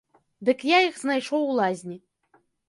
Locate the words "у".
1.51-1.53